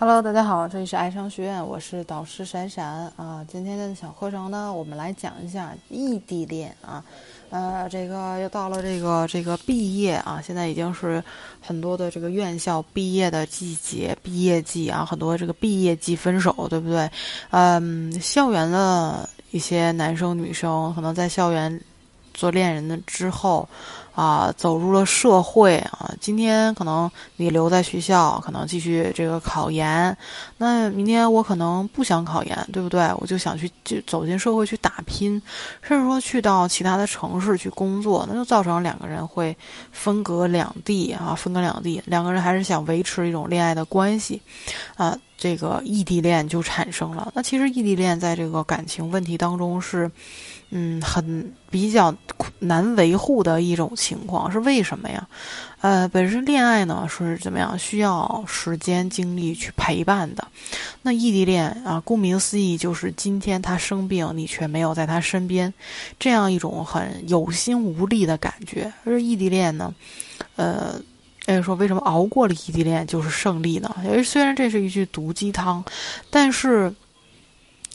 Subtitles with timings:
[0.00, 3.44] Hello，大家好，这里是爱商学院，我是导师闪闪啊。
[3.48, 7.04] 今天的小课程呢，我们来讲一下异地恋啊。
[7.50, 11.20] 呃，这个又到了这个这个毕业啊，现在已经是
[11.60, 17.10] 很多的这个院校毕业的季节，毕业季啊，很多这个毕业季分手，对不对？
[17.50, 21.80] 嗯，校园的一些男生女生可能在校园
[22.32, 23.68] 做恋人的之后。
[24.18, 26.12] 啊，走入了社会啊！
[26.20, 30.16] 今天可能你留在学校，可能继续这个考研。
[30.56, 33.08] 那明天我可能不想考研，对不对？
[33.18, 35.40] 我就想去就走进社会去打拼，
[35.80, 39.56] 甚至说去到其他的城市去工作，那就造成两个人会
[39.92, 42.02] 分隔两地啊，分隔两地。
[42.04, 44.42] 两个人还是想维持一种恋爱的关系，
[44.96, 47.30] 啊，这个异地恋就产生了。
[47.36, 50.10] 那其实异地恋在这个感情问题当中是。
[50.70, 52.14] 嗯，很比较
[52.58, 55.28] 难维护的一种情情况是为什么呀？
[55.80, 60.48] 呃，本身恋爱呢是怎么样，需要时间精力去陪伴的。
[61.02, 65.72] 那异地恋啊，顾名思义就是今天他生病，你却没有在他身边，
[66.18, 68.90] 这样一种很有心无力的感觉。
[69.04, 69.94] 而异地恋呢，
[70.56, 71.00] 呃，
[71.46, 73.94] 哎，说为什么熬过了异地恋就是胜利呢？
[74.04, 75.84] 因为虽然这是一句毒鸡汤，
[76.30, 76.92] 但是。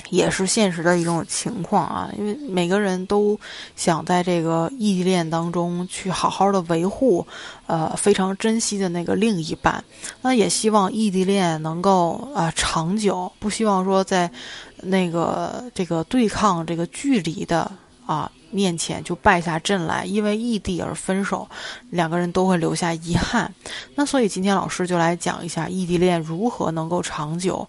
[0.10, 3.40] 也是现实的一种情况啊，因为每个人都
[3.76, 7.26] 想在这个异地恋当中去好好的维护，
[7.68, 9.84] 呃，非常珍惜的那个另一半。
[10.22, 14.30] 那也希望异地恋能够啊长久，不希望说在
[14.82, 17.72] 那个这个对抗这个距离的
[18.06, 18.32] 啊。
[18.54, 21.48] 面前就败下阵来，因为异地而分手，
[21.90, 23.52] 两个人都会留下遗憾。
[23.96, 27.68] 那所以今天老师就来讲一下异地恋如何能够长久。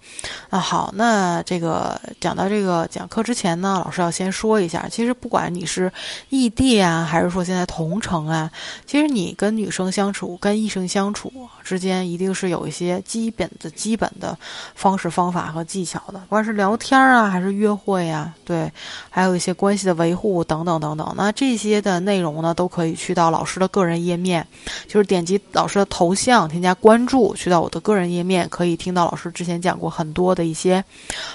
[0.51, 5.91] 啊，好，那这个讲到这个讲课之前呢，老师要先说一下，其实不管你是
[6.29, 8.51] 异地啊，还是说现在同城啊，
[8.87, 14.37] 其实你跟女生相处、跟异性相处之间，一定是有一些基本的基本的
[14.75, 18.71] 方式方法和技巧的，不管是聊天啊，还是约会啊，对，
[19.09, 20.74] 还有一些关系的维护等等。
[20.81, 24.47] 等等等，那这些的内容呢，都可以去到老师的个人页面，
[24.89, 30.83] 就是点击老师的头像，添加关注，去到我的个人页面，可以听到老师之前讲过很多的一些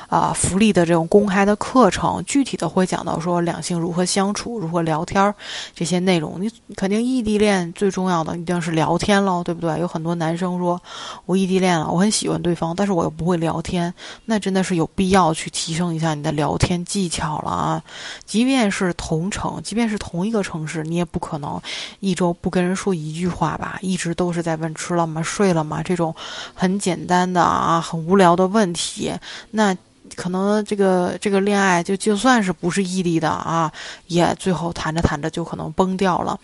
[0.08, 5.34] 啊福利的这种公开的课程，具体的会讲到说两性如何相处，如何聊天
[5.76, 6.42] 这些内容。
[6.42, 9.80] 你肯定异地恋最重要的一定是聊天喽，对不对？
[9.80, 10.82] 有很多男生说
[11.26, 13.94] 我异地恋了，我很喜欢对方，但是我又不会聊天，
[14.26, 17.84] 那真的是有必要去提升一下你的聊天技巧了啊，
[18.26, 19.29] 即便是同。
[19.30, 21.62] 城，即便是同一个城市，你也不可能
[22.00, 23.78] 一周不跟人说一句话吧？
[23.82, 25.82] 一直都是在问吃了吗、睡了吗？
[25.84, 26.16] 这种
[26.54, 29.14] 很简单的啊、很无聊的问题，
[29.52, 29.76] 那
[30.16, 33.72] 可能这个这个恋爱就就算是不是异地的啊，
[34.08, 36.40] 也最后谈着谈着就可能崩掉了。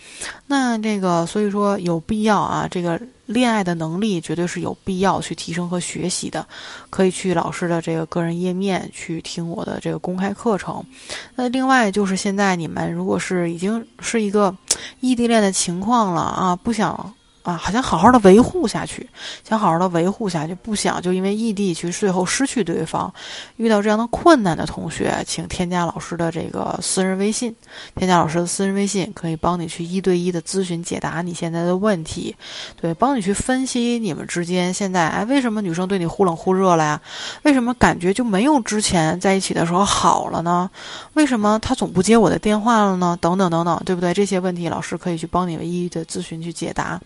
[0.47, 2.99] 那这个所以说有必要啊，这个。
[3.25, 6.45] 恋爱的能力绝对是有必要去提升和学习的，
[6.91, 10.85] 可以去老师的这个个人页面去听我的这个公开课程。
[11.33, 14.55] 那另外就是现在你们如果是已经是一个
[14.99, 17.15] 异地恋的情况了啊，不想。
[17.45, 19.07] 啊，好像好好的维护下去，
[19.47, 23.13] 想好好的维护下去，不想就因为异地去最后失去对方。
[23.57, 27.55] 遇到这样的困难的同学，请添加老师的这个私人微信，
[27.95, 32.35] 添加老师的私人微信，可以帮你去一对一的咨询解答你现在的问题，
[32.81, 36.99] 对，帮你去分析你们之间现在，哎，为什么女生对你忽冷忽热了呀？
[37.43, 40.67] 为什么感觉就没有之前在一起的时候好了呢？
[41.13, 43.15] 为什么他总不接我的电话了呢？
[43.21, 44.11] 等等等等，对不对？
[44.15, 46.99] 这些问题，老师可以去帮你一一的咨询去解答。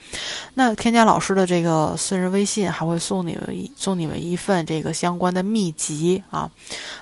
[0.54, 6.50] 那添加老师的这个私人微信，还会送你们一送你们一份这个相关的秘籍啊。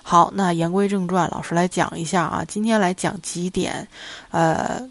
[0.04, 2.46] 好，那言归正传，老师来讲一下啊。
[2.48, 3.88] 今天来讲几点，
[4.32, 4.90] 呃，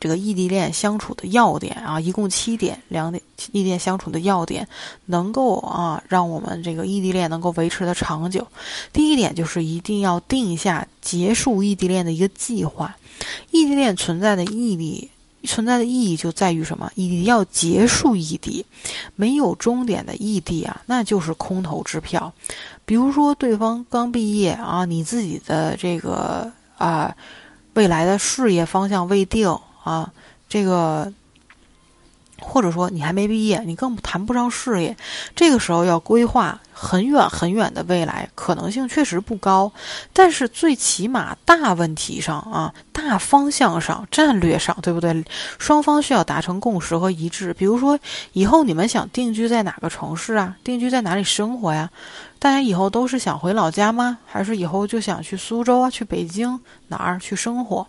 [0.00, 3.22] 这个异地恋相处的要点啊，一共七点，两点
[3.52, 4.66] 异地恋相处的要点，
[5.06, 8.46] 能够啊让我们这个异地恋能够维持的长久。
[8.92, 12.96] 第一点就是一定要定下结束异地恋的一个计划。
[13.50, 15.08] 异地恋存在的意义。
[15.44, 16.90] 存在的意义就在于什么？
[16.94, 18.64] 你要结束异地，
[19.16, 22.32] 没有终点的异地啊，那就是空头支票。
[22.84, 27.14] 比如说，对方刚毕业啊，你自己的这个啊
[27.74, 30.12] 未来的事业方向未定啊，
[30.48, 31.12] 这个。
[32.44, 34.96] 或者说你还没毕业，你更谈不上事业，
[35.36, 39.70] 这个时候要规划很远很远的未来，可能性确实不高。
[40.12, 42.74] 但是最起码大问题上啊，
[43.08, 45.24] 大方向上、战略上，对不对？
[45.58, 47.52] 双方需要达成共识和一致。
[47.54, 47.98] 比如说，
[48.32, 50.56] 以后你们想定居在哪个城市啊？
[50.64, 51.90] 定居在哪里生活呀？
[52.38, 54.18] 大家以后都是想回老家吗？
[54.26, 56.58] 还是以后就想去苏州啊、去北京
[56.88, 57.86] 哪儿去生活？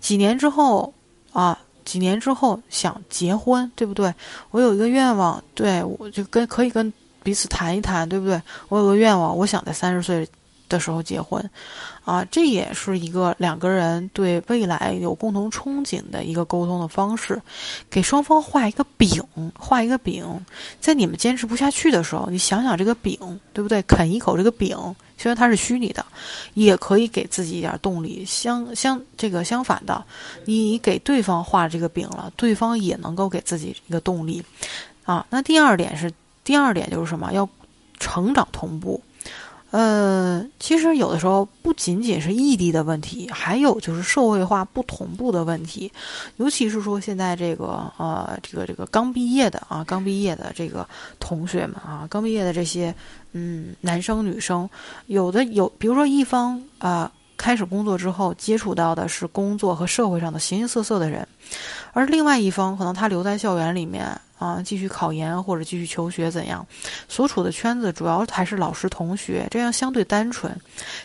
[0.00, 0.94] 几年之后
[1.32, 1.58] 啊？
[1.84, 4.14] 几年之后想结婚，对不对？
[4.52, 6.92] 我有一个愿望，对我就跟可以跟
[7.24, 8.40] 彼此谈一谈，对不对？
[8.68, 10.28] 我有个愿望，我想在三十岁
[10.72, 11.48] 的时候结婚，
[12.04, 17.40] 啊，这也是一个两个人对未来有共同憧憬的一个沟通的方式。
[17.90, 19.22] 给双方画一个饼，
[19.56, 20.24] 画一个饼，
[20.80, 23.16] 在你们坚持不下去的时候，你想想这个饼，
[23.52, 23.82] 对不对？
[23.82, 24.76] 啃一口这个饼，
[25.18, 26.04] 虽然它是虚拟的，
[26.54, 28.24] 也可以给自己一点动力。
[28.24, 30.02] 相相这个相反的，
[30.46, 34.42] 你给对方画这个饼了，对方也能够给自己一个动力。
[35.04, 37.32] 啊，那第二点是，第二点就是什么？
[37.32, 37.48] 要
[37.98, 39.00] 成长同步。
[39.72, 45.90] 呃，其实有的时候不仅仅是异地的问题，还有就是社会化不同步的问题。
[46.36, 50.86] 尤其是说现在这个呃，这个这个刚毕业的啊，刚毕业的这个
[51.18, 52.94] 同学们啊，刚毕业的这些
[53.32, 54.68] 嗯男生女生，
[55.06, 61.26] 有的有，比如说一方啊开始工作之后，接触到的是工作和社会上的形形色色的人，
[61.94, 64.20] 而另外一方可能他留在校园里面。
[64.42, 66.66] 啊，继续考研或者继续求学怎样？
[67.08, 70.52] 所处的圈子主要还是老师同学，这样相对单纯。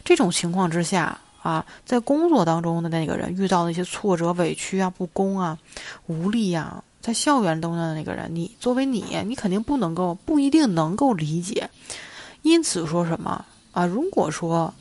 [0.03, 5.55] 这种情况之下啊，在工作当中的那个人遇到那些挫折、委屈啊、不公啊、
[6.07, 11.69] 无力呀，在校园当中的那个人，你作为你，你肯定不能够、不一定能够理解。
[12.41, 13.85] 因此说什么啊？
[13.85, 14.73] 如果说，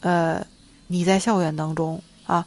[0.00, 0.44] 呃，
[0.88, 2.44] 你在校园当中啊。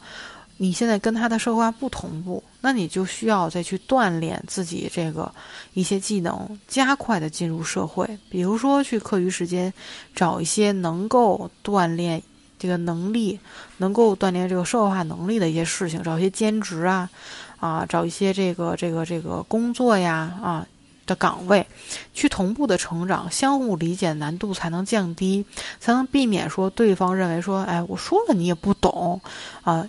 [0.56, 5.32] 你现在跟他的社会化不同步，那你就需要再去锻炼自己这个
[5.72, 8.08] 一些技能，加快的进入社会。
[8.30, 9.72] 比如说，去课余时间
[10.14, 12.22] 找一些能够锻炼
[12.56, 13.38] 这个能力、
[13.78, 17.10] 能够锻炼这个社会化能力的一些事情，找一些兼职啊，
[17.58, 20.66] 啊，找一些这个这个这个工作呀啊
[21.04, 21.66] 的岗位，
[22.14, 25.44] 去同步的成长，相互理解难度才能降低，
[25.80, 29.20] 才能避免说对方认为说，哎，我说了你也不懂
[29.62, 29.84] 啊。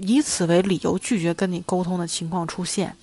[0.00, 2.96] 以此为理由拒绝跟你沟通的情况出现，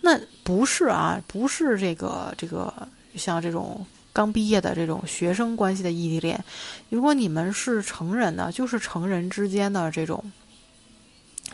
[0.00, 2.72] 那不是啊，不是这个这个
[3.14, 6.42] 像这种刚毕业的这种学生关系的异地恋。
[6.88, 10.22] 如果你们是成人的，就是成人之间的这种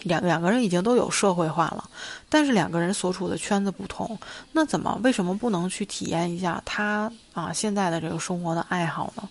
[0.02, 1.88] 两两个人已经都有社会化了，
[2.28, 4.18] 但是两个人所处的圈子不同，
[4.52, 9.28] 那怎么为什么不能去体验一下他啊现在的这个生活的爱好呢？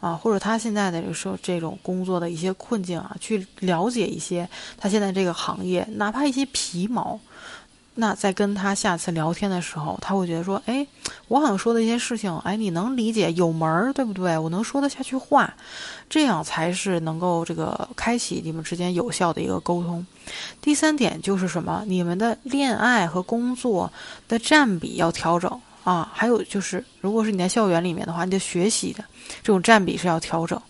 [0.00, 7.18] 啊，或者他现在的这个说这种工作的一些困境啊，去了解一些他现在这个行业，哪怕一些皮毛，
[7.94, 10.86] 那在跟他下次聊天的时候，他会觉得说，哎，
[11.28, 14.36] 我好像说的一些事情，哎，你能理解，有门儿，对不对？
[14.36, 15.54] 我能说得下去话，
[16.10, 20.06] 这样才是能够这个开启你们之间有效的一个沟通。
[20.60, 21.84] 第三点就是什么？
[21.86, 23.90] 你们的恋爱和工作
[24.28, 25.60] 的占比要调整。
[25.86, 29.04] 啊，还有就是，如果是你在校园里面的话，你的学习的
[29.40, 30.60] 这种占比是要调整。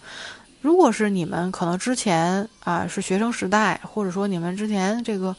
[0.60, 5.34] 如果是你们可能之前啊是学生时代，或者说你们之前这个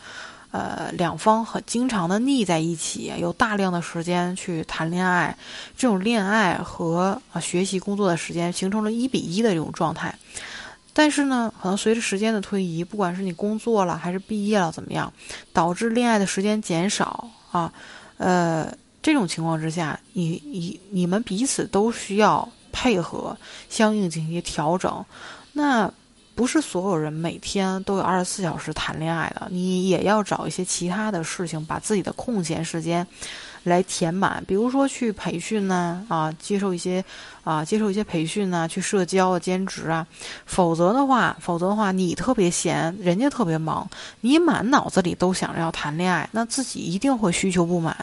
[0.49, 5.37] 呃两方很经常的腻在一起，有大量的时间去谈恋爱，
[5.77, 10.17] 这种恋爱和啊学习工作的时间形成了一比一的这种状态。
[10.91, 15.13] 但是呢，可能随着时间的推移，不管是你工作了还是毕业了怎么样，
[15.53, 17.71] 导致恋爱的时间减少啊，
[18.17, 18.73] 呃。
[19.07, 23.37] 这种情况之下，你你你们彼此都需要配合，
[23.69, 25.05] 相应进行调整。
[25.53, 25.89] 那
[26.35, 33.07] 不是所有人每天都有二十四小时谈恋爱的，你也要找一些其他的事情，把自己的空闲时间。
[33.67, 37.03] 来填满，比如说去培训呢，啊，接受一些，
[37.43, 40.05] 啊，接受一些培训呢，去社交啊，兼职啊，
[40.45, 43.87] 否则的话，否则的话，你特别闲，人家特别忙，
[44.21, 47.95] 你满脑子里都想着要谈恋爱，那自己一定会需求不满，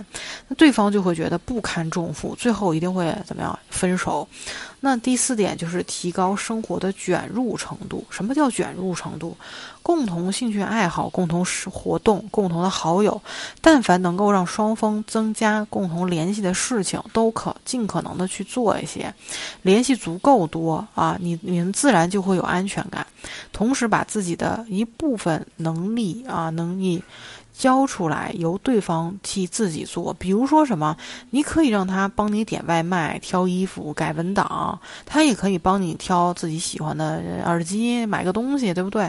[0.49, 3.59] 那对方就会觉得不堪重负，最后一定会怎么样？
[3.71, 4.27] 分手。
[4.81, 8.05] 那第四点就是提高生活的卷入程度。
[8.11, 9.35] 什么叫卷入程度？
[9.83, 13.19] 共同兴趣爱好、共同活动、共同的好友，
[13.63, 19.13] 但凡能够让双方增加共同联系的事情，都可尽可能的去做一些。
[19.63, 23.07] 联系足够多啊，你你们自然就会有安全感。
[23.53, 27.03] 同时，把自己的一部分能力啊能力。
[27.57, 30.13] 交出来，由对方替自己做。
[30.15, 30.97] 比如说什么，
[31.31, 39.09] 你可以让他帮你点外卖、挑衣服、改文档，他也可以帮你挑自己喜欢的耳机、买个东西，对不对？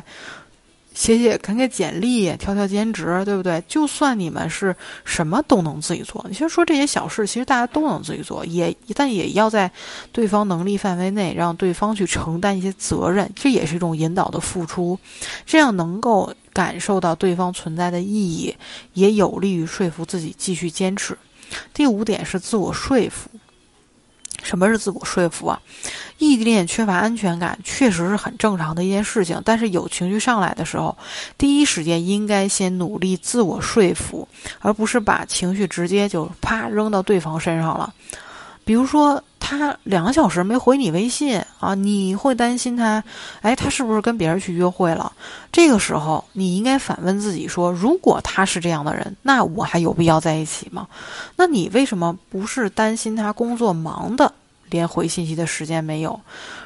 [0.96, 3.64] 写写、看看简历、挑挑兼职，对不对？
[3.68, 9.70] 就算你们是什么都能自己做，你先说这些小事，其实大家都能自己做，也但也要在
[10.12, 14.98] 对方能力范围内，让对方去承担一些责任，这也是一种引导的付出，
[15.46, 16.34] 这样能够。
[16.56, 18.56] 感受到对方存在的意义，
[18.94, 21.18] 也有利于说服自己继续坚持。
[21.74, 23.30] 第五点是自我说服。
[24.46, 25.60] 什么是自我说服啊？
[26.20, 29.42] 异地恋缺乏安全感，确实是很正常的一件事情。
[29.44, 30.96] 但是有情绪上来的时候，
[31.38, 34.28] 第一时间应该先努力自我说服，
[34.60, 37.92] 而不是把情绪直接就啪扔到对方身上了。
[38.64, 43.04] 比如说他两个小时没回你微信啊，你会担心他，
[43.42, 45.12] 哎，他是不是跟别人去约会了？
[45.52, 50.88] 这个时候你应该反问自己说：如果他是这样的人，那我还有必要在一起吗？
[51.36, 54.34] 那你为什么不是担心他工作忙的，
[54.72, 56.20] 连回信息的时间没有？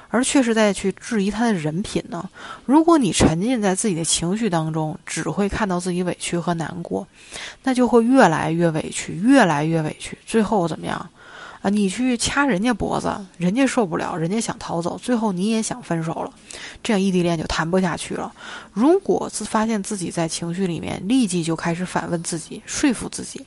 [0.07, 2.29] 而却是在去质疑他的人品呢？
[2.65, 7.05] 如果你沉浸在自己的情绪当中，只会看到自己委屈和难过，
[7.63, 11.09] 那就会越来越委屈，越来越委屈，最后怎么样？
[11.61, 16.31] 啊，你去掐人家脖子，人家受不了，人家想逃走，最后你也想分手了，
[16.81, 18.31] 这样异地恋就谈不下去了。
[18.73, 23.45] 如果自发现自己在情绪里面，立即就开始反问自己，说服自己，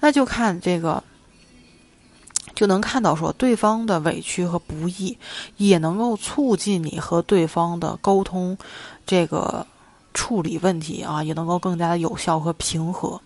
[0.00, 1.02] 那就看这个。
[2.54, 5.18] 就能看到说对方的委屈和不易，
[5.58, 8.56] 也能够促进你和对方的沟通，
[9.04, 9.66] 这个
[10.14, 13.20] 处理问题啊，也能够更加的有效和平和。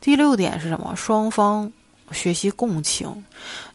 [0.00, 0.96] 第六点是什么？
[0.96, 1.72] 双方。
[2.12, 3.24] 学习共情，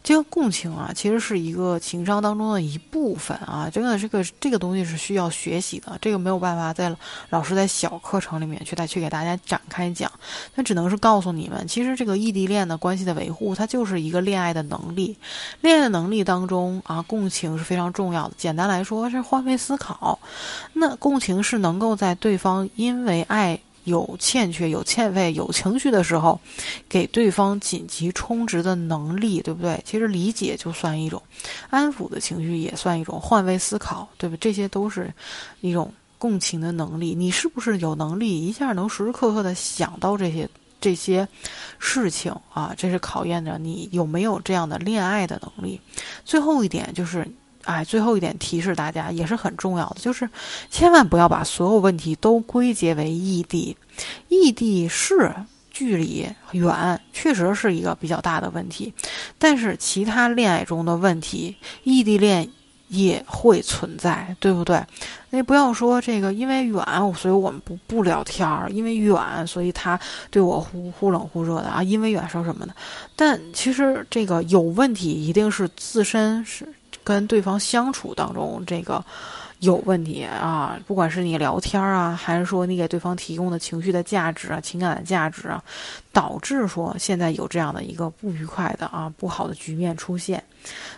[0.02, 3.68] 这个共情啊，其实是一个情商当中的一部分啊。
[3.70, 6.94] 真的，这个这个东西是需要学习的，这个没有办法在
[7.30, 10.10] 老师在小课程里面去再去给大家展开讲。
[10.54, 15.16] 那只能是告诉你们，其实这个异地恋的关系的维护，它就是一个恋爱的能力。
[15.60, 18.34] 恋爱的能力当中啊，共情是非常重要的。
[18.36, 20.18] 简单来说，是换位思考。
[20.72, 23.58] 那共情是能够在对方因为爱。
[23.88, 26.40] 有欠缺、有欠费、有情绪的时候，
[26.88, 29.82] 给对方紧急充值的能力，对不对？
[29.84, 31.20] 其实理解就算一种，
[31.68, 34.36] 安抚的情绪也算一种，换位思考，对吧？
[34.40, 35.12] 这些都是
[35.60, 37.14] 一种共情的能力。
[37.14, 40.48] 你是不是有能力一下能时时刻刻的想到这些
[40.80, 41.26] 这些
[41.78, 42.72] 事情啊？
[42.76, 45.80] 这是考验着你有没有这样的恋爱的能力。
[46.24, 47.26] 最后一点就是。
[47.68, 50.26] 哎，最后一点提示大家也是很重要的，就是
[50.70, 53.76] 千万不要把所有问题都归结为异地。
[54.28, 55.34] 异地是
[55.70, 58.94] 距离远，确实是一个比较大的问题。
[59.38, 62.48] 但是其他恋爱中的问题，异地恋
[62.88, 64.82] 也会存在，对不对？
[65.28, 66.82] 那不要说这个，因为远，
[67.14, 71.82] 所以我们不不聊天儿；因为远，所以他对我忽忽冷忽热的啊。
[71.82, 72.74] 因为远说什么的？
[73.14, 76.66] 但其实这个有问题，一定是自身是。
[77.08, 79.02] 跟对方相处当中，这个
[79.60, 85.62] 有问题啊，不管是你聊天啊，还是说你给对方提供的情绪的价值啊、情感的价值啊，
[86.12, 90.42] 导致说现在有这样的一个不愉快的啊、不好的局面出现。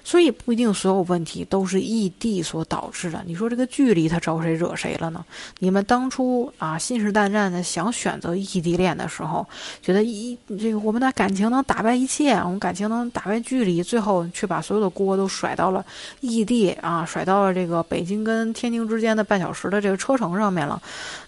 [0.03, 3.23] 所以不一定所有问题都是异地所导致的。
[3.27, 5.25] 你说这个距离他招谁惹谁了呢？
[5.59, 9.47] 你们当初啊信誓旦旦的想选择异地恋的时候，
[9.83, 15.85] 觉得一这个我们的感情能打败一切，我们感情能打败距离，最后却把所有的锅都甩到了
[16.21, 20.81] 异地啊，甩到了这个北京跟天津之间的半小时的这个车程上面了。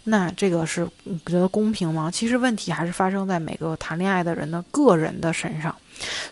[0.04, 0.86] 那这个是
[1.26, 2.10] 觉得公平吗？
[2.10, 5.74] 其实问题还是发生在每个谈恋爱的人的个人的身上。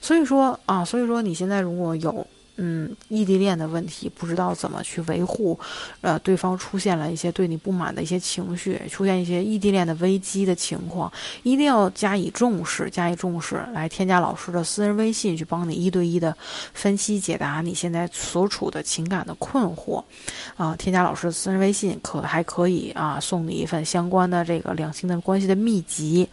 [0.00, 2.26] 所以说啊，所以说你现在如果有。
[2.62, 5.58] 嗯，异地恋的问题不知道怎么去维护，
[6.02, 11.10] 呃，对方出现了一些对你不满的一些情绪，出现一些异地恋的危机的情况，
[11.42, 16.36] 一定要加以重视，加以重视，来添加老师的私人微信，去帮你一对一的
[16.74, 20.04] 分析解答你现在所处的情感的困惑，
[20.58, 26.28] 啊，添加老师的私人微信可还可以啊，送你一份相关的这个两性的关系的秘籍，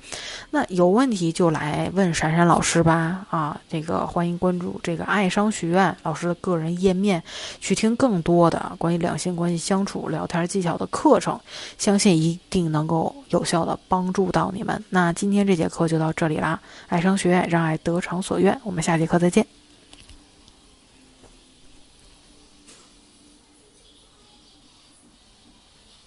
[0.51, 6.16] 那有问题就来问闪闪老师吧，啊，这个欢迎关注这个爱商学院老。
[6.17, 7.24] 是个人页面，
[7.62, 11.39] 去听更多的关于两性关系相处、聊天技巧的课程，
[11.77, 14.83] 相信一定能够有效的帮助到你们。
[14.89, 19.56] 那今天这节课就到这里啦，爱商学院让爱得偿所愿，我们下节课再见。